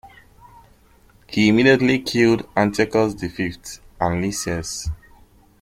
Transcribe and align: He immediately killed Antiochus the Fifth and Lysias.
He 1.27 1.47
immediately 1.47 1.99
killed 1.99 2.49
Antiochus 2.57 3.13
the 3.13 3.27
Fifth 3.27 3.79
and 3.99 4.19
Lysias. 4.19 4.89